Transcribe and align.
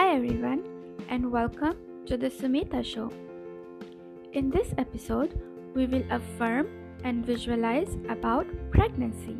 Hi, 0.00 0.16
everyone, 0.16 0.64
and 1.10 1.30
welcome 1.30 1.76
to 2.06 2.16
the 2.16 2.30
Sumita 2.30 2.82
Show. 2.82 3.12
In 4.32 4.48
this 4.48 4.72
episode, 4.78 5.38
we 5.74 5.84
will 5.84 6.04
affirm 6.10 6.68
and 7.04 7.24
visualize 7.24 7.98
about 8.08 8.46
pregnancy. 8.70 9.36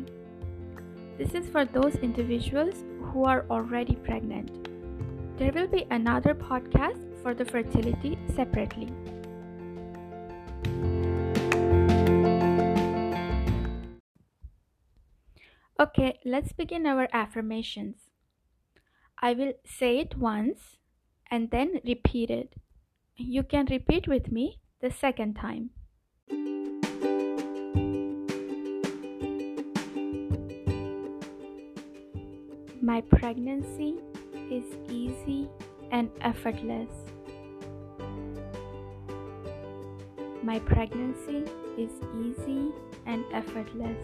This 1.17 1.33
is 1.33 1.49
for 1.49 1.65
those 1.65 1.95
individuals 1.95 2.83
who 3.05 3.23
are 3.23 3.47
already 3.49 3.95
pregnant. 3.95 4.69
There 5.39 5.51
will 5.51 5.65
be 5.65 5.87
another 5.89 6.35
podcast 6.35 7.01
for 7.23 7.33
the 7.33 7.43
fertility 7.43 8.19
separately. 8.35 8.93
Okay, 15.79 16.19
let's 16.23 16.53
begin 16.53 16.85
our 16.85 17.07
affirmations. 17.11 18.10
I 19.23 19.33
will 19.33 19.53
say 19.63 19.99
it 19.99 20.17
once 20.17 20.77
and 21.29 21.51
then 21.51 21.79
repeat 21.85 22.31
it. 22.31 22.55
You 23.17 23.43
can 23.43 23.67
repeat 23.69 24.07
with 24.07 24.31
me 24.31 24.59
the 24.81 24.89
second 24.89 25.35
time. 25.35 25.69
My 32.81 33.01
pregnancy 33.01 33.99
is 34.49 34.65
easy 34.89 35.47
and 35.91 36.09
effortless. 36.21 36.89
My 40.41 40.57
pregnancy 40.57 41.43
is 41.77 41.91
easy 42.25 42.71
and 43.05 43.23
effortless. 43.31 44.03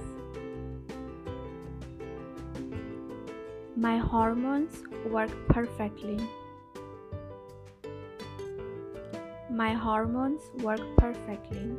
My 3.78 3.98
hormones 3.98 4.82
work 5.06 5.30
perfectly. 5.50 6.18
My 9.52 9.74
hormones 9.74 10.42
work 10.64 10.82
perfectly. 10.98 11.78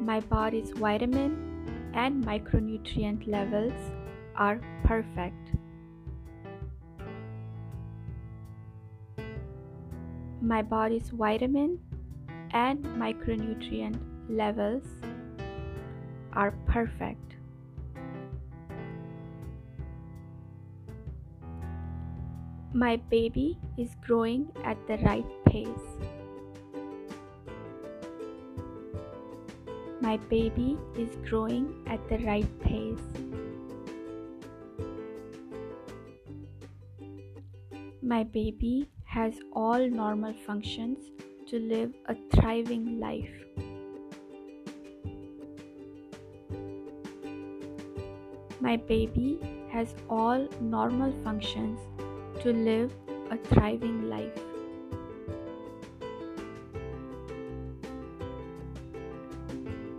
My 0.00 0.18
body's 0.18 0.70
vitamin 0.70 1.92
and 1.94 2.24
micronutrient 2.24 3.28
levels 3.28 3.92
are 4.34 4.60
perfect. 4.82 5.52
My 10.42 10.60
body's 10.62 11.10
vitamin 11.10 11.78
and 12.50 12.84
micronutrient 12.84 14.00
levels 14.28 14.82
are 16.32 16.50
perfect. 16.66 17.33
My 22.76 22.96
baby 22.96 23.56
is 23.78 23.94
growing 24.04 24.50
at 24.64 24.76
the 24.88 24.96
right 24.98 25.24
pace. 25.46 25.86
My 30.00 30.16
baby 30.16 30.76
is 30.98 31.14
growing 31.24 31.84
at 31.86 32.00
the 32.08 32.18
right 32.26 32.48
pace. 32.62 32.98
My 38.02 38.24
baby 38.24 38.90
has 39.04 39.34
all 39.52 39.88
normal 39.88 40.34
functions 40.44 40.98
to 41.46 41.60
live 41.60 41.94
a 42.06 42.16
thriving 42.32 42.98
life. 42.98 43.30
My 48.60 48.76
baby 48.76 49.38
has 49.70 49.94
all 50.10 50.48
normal 50.60 51.12
functions 51.22 51.78
to 52.44 52.52
live 52.52 52.92
a 53.30 53.38
thriving 53.38 54.10
life. 54.10 54.38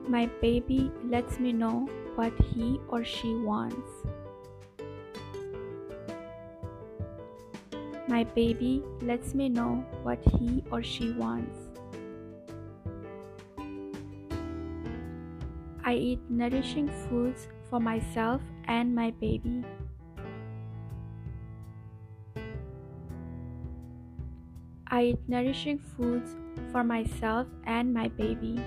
My 0.07 0.27
baby 0.41 0.91
lets 1.09 1.39
me 1.39 1.51
know 1.51 1.89
what 2.13 2.31
he 2.53 2.79
or 2.87 3.03
she 3.03 3.33
wants. 3.33 3.89
My 8.07 8.23
baby 8.23 8.83
lets 9.01 9.33
me 9.33 9.49
know 9.49 9.83
what 10.03 10.19
he 10.37 10.63
or 10.71 10.83
she 10.83 11.13
wants. 11.13 11.57
I 15.83 15.95
eat 15.95 16.19
nourishing 16.29 16.89
foods 17.09 17.47
for 17.71 17.79
myself 17.79 18.41
and 18.67 18.93
my 18.93 19.09
baby. 19.19 19.63
I 24.95 25.03
eat 25.07 25.19
nourishing 25.27 25.77
foods 25.77 26.37
for 26.71 26.81
myself 26.81 27.47
and 27.65 27.93
my 27.93 28.07
baby. 28.07 28.57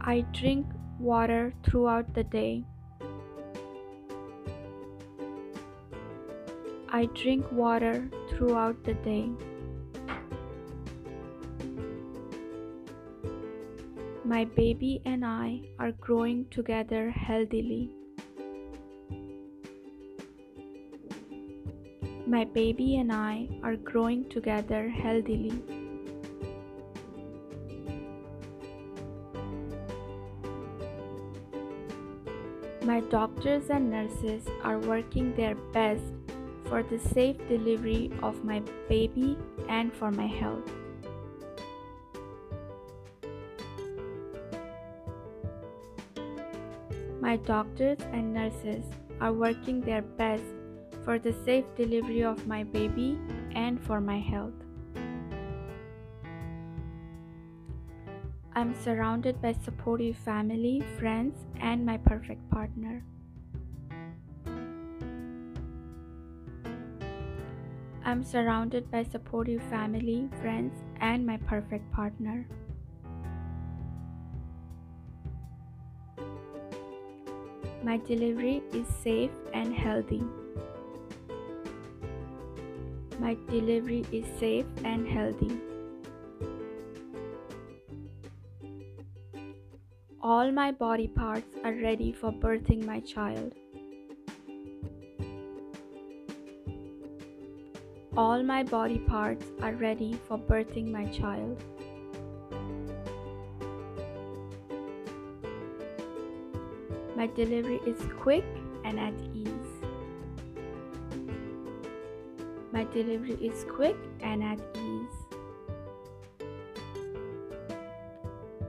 I 0.00 0.20
drink 0.32 0.66
water 1.00 1.52
throughout 1.64 2.14
the 2.14 2.22
day. 2.22 2.64
I 6.88 7.06
drink 7.06 7.50
water 7.50 8.08
throughout 8.30 8.84
the 8.84 8.94
day. 8.94 9.28
My 14.24 14.44
baby 14.44 15.02
and 15.04 15.24
I 15.24 15.62
are 15.80 15.90
growing 15.90 16.46
together 16.50 17.10
healthily. 17.10 17.90
My 22.32 22.44
baby 22.44 22.96
and 22.96 23.12
I 23.12 23.46
are 23.62 23.76
growing 23.76 24.26
together 24.30 24.88
healthily. 24.88 25.52
My 32.84 33.00
doctors 33.10 33.68
and 33.68 33.90
nurses 33.90 34.46
are 34.64 34.78
working 34.78 35.34
their 35.34 35.54
best 35.74 36.14
for 36.64 36.82
the 36.82 36.98
safe 36.98 37.36
delivery 37.48 38.10
of 38.22 38.42
my 38.42 38.62
baby 38.88 39.36
and 39.68 39.92
for 39.92 40.10
my 40.10 40.26
health. 40.26 40.72
My 47.20 47.36
doctors 47.36 47.98
and 48.10 48.32
nurses 48.32 48.86
are 49.20 49.34
working 49.34 49.82
their 49.82 50.00
best 50.00 50.61
for 51.04 51.18
the 51.18 51.32
safe 51.44 51.64
delivery 51.76 52.22
of 52.22 52.46
my 52.46 52.62
baby 52.62 53.18
and 53.54 53.80
for 53.84 54.00
my 54.00 54.18
health. 54.18 54.54
I'm 58.54 58.74
surrounded 58.74 59.40
by 59.40 59.54
supportive 59.64 60.16
family, 60.16 60.82
friends, 60.98 61.46
and 61.60 61.84
my 61.84 61.96
perfect 61.96 62.48
partner. 62.50 63.02
I'm 68.04 68.22
surrounded 68.22 68.90
by 68.90 69.04
supportive 69.04 69.62
family, 69.70 70.28
friends, 70.40 70.74
and 71.00 71.24
my 71.24 71.38
perfect 71.38 71.90
partner. 71.92 72.46
My 77.82 77.96
delivery 77.96 78.62
is 78.72 78.86
safe 79.02 79.30
and 79.54 79.74
healthy. 79.74 80.22
My 83.22 83.36
delivery 83.48 84.04
is 84.10 84.24
safe 84.40 84.66
and 84.84 85.06
healthy. 85.06 85.56
All 90.20 90.50
my 90.50 90.72
body 90.72 91.06
parts 91.06 91.54
are 91.62 91.72
ready 91.72 92.10
for 92.10 92.32
birthing 92.32 92.84
my 92.84 92.98
child. 92.98 93.52
All 98.16 98.42
my 98.42 98.64
body 98.64 98.98
parts 98.98 99.46
are 99.62 99.74
ready 99.74 100.18
for 100.26 100.36
birthing 100.36 100.90
my 100.90 101.04
child. 101.06 101.62
My 107.16 107.28
delivery 107.28 107.80
is 107.86 108.00
quick 108.18 108.44
and 108.84 108.98
at 108.98 109.14
ease. 109.32 109.61
My 112.72 112.84
delivery 112.84 113.34
is 113.34 113.66
quick 113.68 113.96
and 114.20 114.42
at 114.42 114.58
ease. 114.74 115.22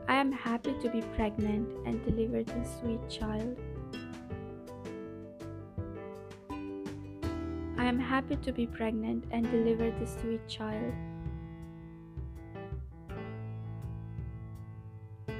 I 0.09 0.15
am 0.15 0.29
happy 0.29 0.75
to 0.81 0.89
be 0.89 1.01
pregnant 1.15 1.69
and 1.85 2.03
deliver 2.03 2.43
this 2.43 2.67
sweet 2.81 2.99
child. 3.09 3.57
I 7.77 7.85
am 7.85 7.97
happy 7.97 8.35
to 8.35 8.51
be 8.51 8.67
pregnant 8.67 9.23
and 9.31 9.49
deliver 9.49 9.89
this 9.91 10.17
sweet 10.21 10.45
child. 10.49 10.93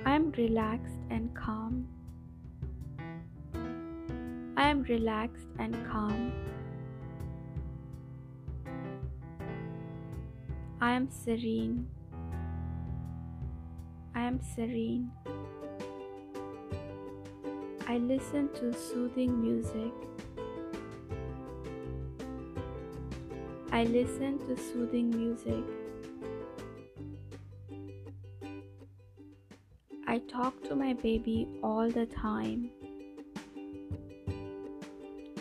I 0.05 0.15
am 0.15 0.31
relaxed 0.31 0.99
and 1.09 1.35
calm. 1.35 1.85
I 4.55 4.69
am 4.69 4.83
relaxed 4.83 5.47
and 5.59 5.75
calm. 5.85 6.31
I 10.83 10.91
am 10.91 11.09
serene. 11.09 11.87
I 14.13 14.23
am 14.23 14.41
serene. 14.41 15.09
I 17.87 17.99
listen 17.99 18.49
to 18.55 18.73
soothing 18.73 19.41
music. 19.41 19.93
I 23.71 23.85
listen 23.85 24.39
to 24.39 24.57
soothing 24.57 25.09
music. 25.11 25.63
I 30.05 30.17
talk 30.27 30.61
to 30.63 30.75
my 30.75 30.91
baby 30.91 31.47
all 31.63 31.89
the 31.89 32.07
time. 32.07 32.69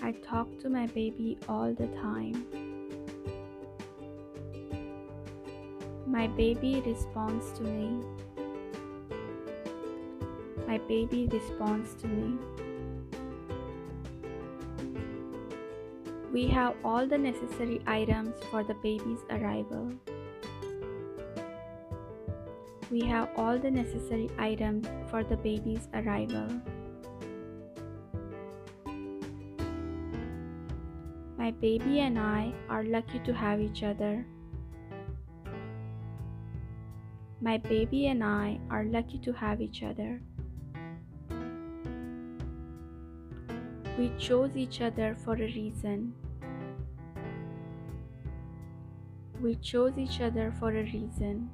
I 0.04 0.12
talk 0.12 0.60
to 0.60 0.70
my 0.70 0.86
baby 0.86 1.36
all 1.48 1.74
the 1.74 1.88
time. 2.00 2.61
My 6.12 6.26
baby 6.26 6.82
responds 6.84 7.52
to 7.52 7.62
me. 7.62 8.04
My 10.68 10.76
baby 10.76 11.26
responds 11.32 11.94
to 12.02 12.06
me. 12.06 12.36
We 16.30 16.48
have 16.48 16.74
all 16.84 17.06
the 17.06 17.16
necessary 17.16 17.80
items 17.86 18.36
for 18.50 18.62
the 18.62 18.74
baby's 18.74 19.20
arrival. 19.30 19.90
We 22.90 23.00
have 23.06 23.30
all 23.38 23.58
the 23.58 23.70
necessary 23.70 24.28
items 24.38 24.86
for 25.08 25.24
the 25.24 25.38
baby's 25.38 25.88
arrival. 25.94 26.46
My 31.38 31.52
baby 31.52 32.00
and 32.00 32.18
I 32.18 32.52
are 32.68 32.84
lucky 32.84 33.18
to 33.20 33.32
have 33.32 33.62
each 33.62 33.82
other. 33.82 34.26
My 37.42 37.58
baby 37.58 38.06
and 38.06 38.22
I 38.22 38.60
are 38.70 38.84
lucky 38.84 39.18
to 39.18 39.32
have 39.32 39.60
each 39.60 39.82
other. 39.82 40.22
We 43.98 44.12
chose 44.16 44.56
each 44.56 44.80
other 44.80 45.16
for 45.24 45.34
a 45.34 45.50
reason. 45.52 46.14
We 49.40 49.56
chose 49.56 49.98
each 49.98 50.20
other 50.20 50.54
for 50.60 50.70
a 50.70 50.84
reason. 50.84 51.50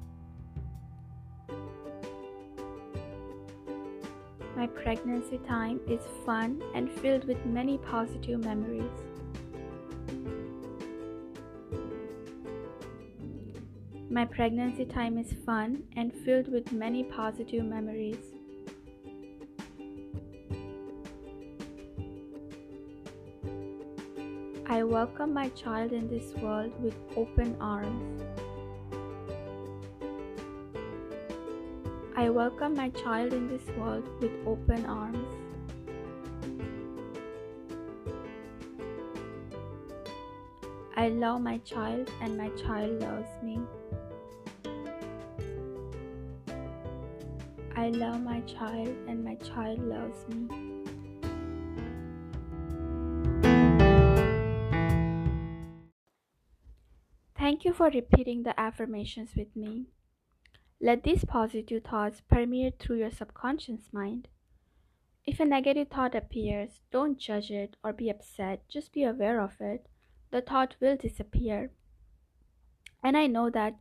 My 4.55 4.67
pregnancy 4.67 5.39
time 5.39 5.79
is 5.87 6.01
fun 6.23 6.61
and 6.75 6.91
filled 6.91 7.23
with 7.23 7.43
many 7.47 7.79
positive 7.79 8.45
memories. 8.45 9.08
My 14.11 14.25
pregnancy 14.25 14.85
time 14.85 15.19
is 15.19 15.31
fun 15.45 15.83
and 15.95 16.11
filled 16.11 16.51
with 16.51 16.71
many 16.71 17.03
positive 17.03 17.63
memories. 17.63 18.17
I 24.65 24.81
welcome 24.81 25.31
my 25.31 25.49
child 25.49 25.91
in 25.91 26.09
this 26.09 26.33
world 26.41 26.71
with 26.81 26.95
open 27.15 27.55
arms. 27.61 28.23
I 32.17 32.31
welcome 32.31 32.73
my 32.73 32.89
child 32.89 33.31
in 33.31 33.47
this 33.47 33.67
world 33.77 34.09
with 34.19 34.31
open 34.47 34.87
arms. 34.87 35.35
I 40.97 41.09
love 41.09 41.41
my 41.41 41.59
child 41.59 42.09
and 42.23 42.35
my 42.35 42.49
child 42.49 42.99
loves 43.01 43.43
me. 43.43 43.59
I 47.89 47.91
love 47.91 48.21
my 48.21 48.41
child 48.41 48.95
and 49.07 49.25
my 49.25 49.33
child 49.33 49.79
loves 49.79 50.23
me. 50.27 50.47
Thank 57.35 57.65
you 57.65 57.73
for 57.73 57.89
repeating 57.89 58.43
the 58.43 58.53
affirmations 58.59 59.31
with 59.35 59.55
me. 59.55 59.87
Let 60.79 61.01
these 61.01 61.25
positive 61.25 61.83
thoughts 61.83 62.21
permeate 62.29 62.77
through 62.77 62.97
your 62.97 63.09
subconscious 63.09 63.91
mind. 63.91 64.27
If 65.25 65.39
a 65.39 65.45
negative 65.45 65.87
thought 65.87 66.13
appears, 66.13 66.81
don't 66.91 67.17
judge 67.17 67.49
it 67.49 67.75
or 67.83 67.91
be 67.91 68.11
upset, 68.11 68.69
just 68.69 68.93
be 68.93 69.03
aware 69.03 69.41
of 69.41 69.59
it. 69.59 69.87
The 70.29 70.41
thought 70.41 70.75
will 70.79 70.95
disappear. 70.95 71.71
And 73.01 73.17
I 73.17 73.25
know 73.25 73.49
that 73.49 73.79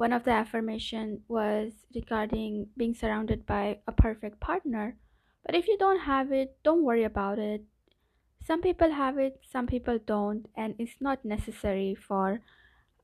one 0.00 0.14
of 0.14 0.24
the 0.24 0.30
affirmation 0.30 1.20
was 1.28 1.72
regarding 1.94 2.66
being 2.74 2.94
surrounded 2.94 3.44
by 3.44 3.78
a 3.86 3.92
perfect 3.92 4.40
partner. 4.40 4.96
But 5.44 5.54
if 5.54 5.68
you 5.68 5.76
don't 5.76 6.00
have 6.00 6.32
it 6.32 6.56
don't 6.62 6.82
worry 6.82 7.04
about 7.04 7.38
it. 7.38 7.64
Some 8.42 8.62
people 8.62 8.92
have 8.92 9.18
it 9.18 9.42
some 9.42 9.66
people 9.66 9.98
don't. 10.06 10.46
And 10.56 10.74
it's 10.78 10.96
not 11.00 11.22
necessary 11.22 11.94
for 11.94 12.40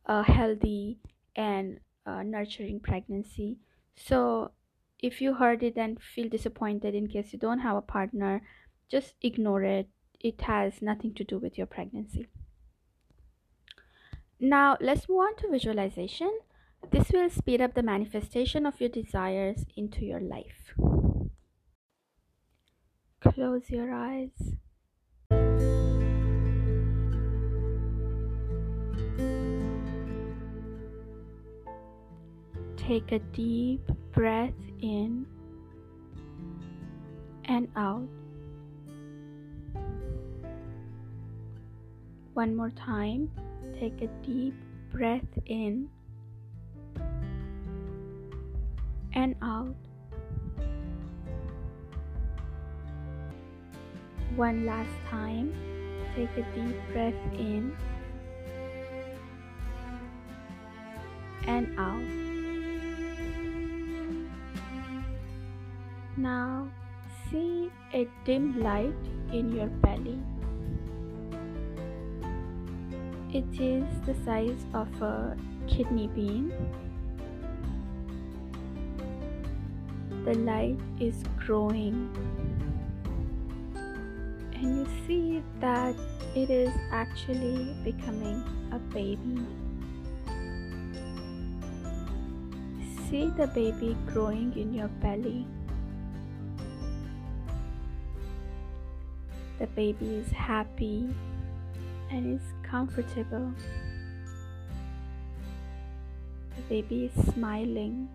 a 0.07 0.23
healthy 0.23 0.99
and 1.37 1.81
uh, 2.07 2.23
nurturing 2.23 2.81
pregnancy. 2.81 3.59
So 3.95 4.53
if 4.99 5.21
you 5.21 5.35
heard 5.35 5.63
it 5.63 5.77
and 5.77 6.01
feel 6.01 6.31
disappointed 6.31 6.95
in 6.95 7.09
case 7.09 7.31
you 7.31 7.39
don't 7.39 7.61
have 7.61 7.77
a 7.77 7.83
partner 7.83 8.41
just 8.89 9.13
ignore 9.21 9.65
it. 9.65 9.87
It 10.19 10.41
has 10.41 10.81
nothing 10.81 11.13
to 11.17 11.25
do 11.25 11.37
with 11.37 11.59
your 11.59 11.67
pregnancy. 11.67 12.29
Now 14.41 14.79
let's 14.81 15.11
move 15.11 15.19
on 15.19 15.37
to 15.37 15.51
visualization 15.51 16.31
this 16.91 17.11
will 17.13 17.31
speed 17.31 17.61
up 17.61 17.75
the 17.75 17.83
manifestation 17.83 18.67
of 18.67 18.81
your 18.81 18.89
desires 18.89 19.65
into 19.77 20.05
your 20.05 20.21
life. 20.21 20.75
Close 23.21 23.71
your 23.71 23.93
eyes. 23.93 24.31
Take 32.77 33.11
a 33.11 33.19
deep 33.19 33.81
breath 34.13 34.55
in 34.81 35.27
and 37.47 37.69
out. 37.75 38.09
One 42.35 42.55
more 42.55 42.71
time. 42.71 43.31
Take 43.81 44.03
a 44.03 44.09
deep 44.25 44.55
breath 44.93 45.27
in 45.47 45.89
and 49.27 49.35
out. 49.43 49.75
One 54.37 54.65
last 54.65 54.95
time, 55.11 55.51
take 56.15 56.31
a 56.39 56.45
deep 56.55 56.77
breath 56.93 57.21
in 57.35 57.75
and 61.49 61.67
out. 61.77 62.07
Now, 66.17 66.69
see 67.29 67.73
a 67.93 68.07
dim 68.25 68.63
light 68.63 68.95
in 69.33 69.51
your 69.51 69.67
belly. 69.83 70.21
It 73.35 73.61
is 73.61 73.85
the 74.07 74.15
size 74.25 74.63
of 74.73 75.03
a 75.03 75.37
kidney 75.67 76.07
bean 76.07 76.53
the 80.27 80.35
light 80.35 80.77
is 80.99 81.15
growing 81.39 82.11
and 84.55 84.79
you 84.79 84.87
see 85.07 85.41
that 85.61 85.95
it 86.35 86.51
is 86.51 86.75
actually 86.91 87.77
becoming 87.85 88.43
a 88.73 88.79
baby. 88.93 89.39
See 93.09 93.31
the 93.37 93.47
baby 93.47 93.97
growing 94.09 94.53
in 94.57 94.75
your 94.75 94.89
belly. 94.89 95.47
The 99.61 99.69
baby 99.69 100.07
is 100.07 100.31
happy 100.33 101.09
and 102.11 102.35
is 102.35 102.47
comfortable. 102.65 103.53
The 106.57 106.63
baby 106.69 107.05
is 107.15 107.33
smiling. 107.33 108.09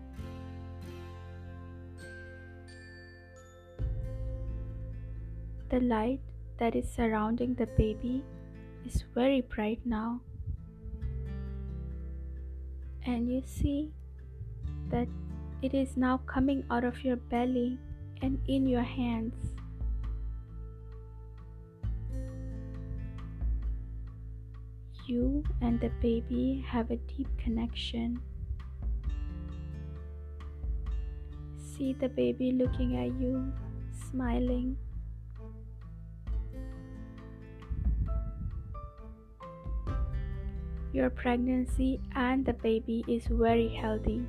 The 5.72 5.80
light 5.80 6.20
that 6.58 6.76
is 6.76 6.84
surrounding 6.84 7.54
the 7.54 7.64
baby 7.64 8.22
is 8.84 9.04
very 9.14 9.40
bright 9.40 9.80
now. 9.86 10.20
And 13.06 13.32
you 13.32 13.40
see 13.46 13.90
that 14.90 15.08
It 15.62 15.74
is 15.74 15.96
now 15.96 16.18
coming 16.26 16.64
out 16.72 16.82
of 16.82 17.04
your 17.04 17.14
belly 17.14 17.78
and 18.20 18.40
in 18.48 18.66
your 18.66 18.82
hands. 18.82 19.54
You 25.06 25.44
and 25.60 25.78
the 25.80 25.90
baby 26.02 26.64
have 26.66 26.90
a 26.90 26.96
deep 26.96 27.28
connection. 27.38 28.18
See 31.56 31.92
the 31.92 32.08
baby 32.08 32.50
looking 32.50 32.96
at 32.98 33.14
you, 33.22 33.52
smiling. 34.10 34.76
Your 40.92 41.08
pregnancy 41.08 42.00
and 42.14 42.44
the 42.44 42.52
baby 42.52 43.02
is 43.08 43.26
very 43.26 43.68
healthy. 43.68 44.22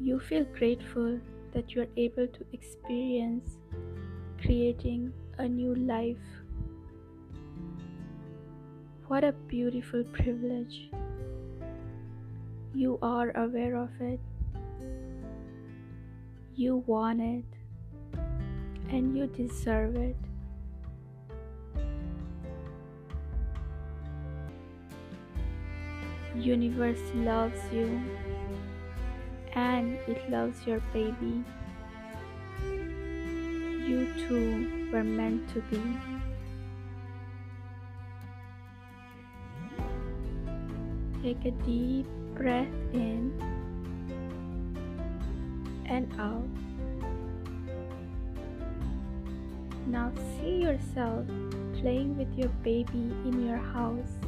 You 0.00 0.18
feel 0.18 0.44
grateful 0.58 1.20
that 1.52 1.74
you 1.74 1.82
are 1.82 1.92
able 1.96 2.26
to 2.26 2.44
experience 2.52 3.58
creating 4.40 5.12
a 5.36 5.46
new 5.46 5.74
life. 5.74 6.16
What 9.08 9.24
a 9.24 9.32
beautiful 9.32 10.04
privilege. 10.04 10.88
You 12.74 12.98
are 13.02 13.30
aware 13.36 13.76
of 13.76 13.90
it. 14.00 14.20
You 16.54 16.82
want 16.86 17.20
it. 17.20 17.44
And 18.88 19.14
you 19.16 19.26
deserve 19.26 19.96
it. 19.96 20.16
Universe 26.34 27.00
loves 27.14 27.60
you 27.72 28.00
and 29.54 29.94
it 30.08 30.30
loves 30.30 30.66
your 30.66 30.80
baby. 30.92 31.44
You 33.86 34.08
two 34.16 34.88
were 34.92 35.04
meant 35.04 35.48
to 35.52 35.60
be. 35.62 35.80
Take 41.22 41.44
a 41.44 41.50
deep 41.50 42.06
breath 42.34 42.66
in 42.92 43.32
and 45.86 46.10
out. 46.18 46.48
Now 49.86 50.10
see 50.38 50.62
yourself 50.62 51.26
playing 51.74 52.16
with 52.16 52.32
your 52.38 52.48
baby 52.64 53.12
in 53.26 53.46
your 53.46 53.58
house. 53.58 54.21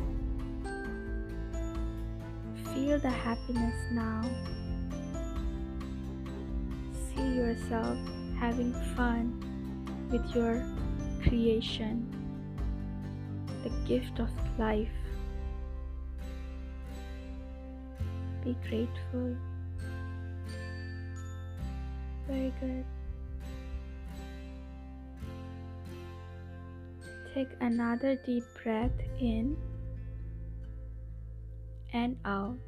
Feel 2.75 2.99
the 2.99 3.09
happiness 3.09 3.77
now. 3.93 4.29
See 7.09 7.37
yourself 7.37 7.97
having 8.41 8.73
fun 8.97 9.41
with 10.11 10.35
your 10.35 10.67
creation, 11.23 12.05
the 13.63 13.71
gift 13.87 14.19
of 14.19 14.29
life. 14.59 14.89
Be 18.43 18.57
grateful. 18.69 19.37
Very 22.27 22.53
good. 22.61 22.85
Take 27.33 27.51
another 27.61 28.17
deep 28.17 28.45
breath 28.63 28.91
in 29.21 29.57
and 31.95 32.17
out. 32.25 32.59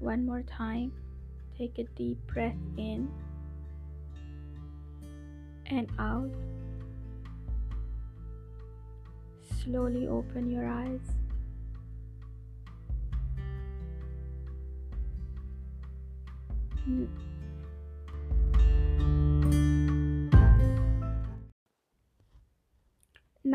One 0.00 0.26
more 0.26 0.42
time. 0.42 0.92
Take 1.56 1.78
a 1.78 1.84
deep 1.96 2.18
breath 2.26 2.56
in 2.76 3.08
and 5.66 5.88
out. 5.98 6.30
Slowly 9.62 10.08
open 10.08 10.50
your 10.50 10.66
eyes. 10.66 11.00
Mm. 16.88 17.06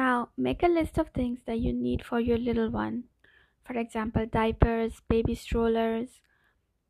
Now, 0.03 0.31
make 0.35 0.63
a 0.63 0.67
list 0.67 0.97
of 0.97 1.11
things 1.11 1.39
that 1.45 1.59
you 1.59 1.71
need 1.71 2.03
for 2.03 2.19
your 2.19 2.37
little 2.37 2.69
one. 2.69 3.05
For 3.63 3.79
example, 3.79 4.25
diapers, 4.25 5.01
baby 5.07 5.33
strollers, 5.33 6.19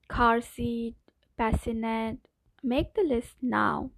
car 0.07 0.41
seat, 0.41 0.95
bassinet. 1.37 2.17
Make 2.63 2.95
the 2.95 3.03
list 3.03 3.35
now. 3.39 3.91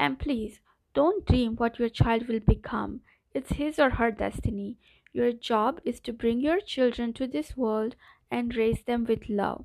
And 0.00 0.18
please, 0.18 0.58
don't 0.94 1.24
dream 1.26 1.54
what 1.54 1.78
your 1.78 1.88
child 1.88 2.26
will 2.26 2.40
become. 2.40 3.02
It's 3.34 3.52
his 3.52 3.78
or 3.78 3.90
her 3.90 4.10
destiny. 4.10 4.78
Your 5.12 5.30
job 5.32 5.80
is 5.84 6.00
to 6.00 6.12
bring 6.12 6.40
your 6.40 6.60
children 6.60 7.12
to 7.12 7.28
this 7.28 7.56
world 7.56 7.94
and 8.32 8.56
raise 8.56 8.82
them 8.82 9.04
with 9.04 9.28
love. 9.28 9.64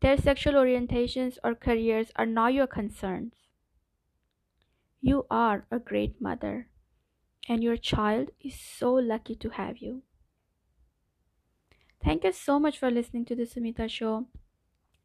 Their 0.00 0.16
sexual 0.16 0.54
orientations 0.54 1.38
or 1.42 1.56
careers 1.56 2.12
are 2.14 2.24
not 2.38 2.54
your 2.54 2.68
concerns. 2.68 3.32
You 5.00 5.26
are 5.28 5.66
a 5.72 5.80
great 5.80 6.20
mother, 6.22 6.68
and 7.48 7.62
your 7.62 7.76
child 7.76 8.30
is 8.40 8.58
so 8.60 8.92
lucky 8.94 9.34
to 9.36 9.50
have 9.50 9.78
you. 9.78 10.02
Thank 12.02 12.22
you 12.24 12.30
so 12.32 12.60
much 12.60 12.78
for 12.78 12.88
listening 12.90 13.24
to 13.26 13.34
the 13.34 13.42
Sumita 13.44 13.88
Show. 13.90 14.26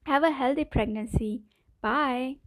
Have 0.05 0.23
a 0.23 0.31
healthy 0.31 0.65
pregnancy. 0.65 1.43
Bye. 1.81 2.37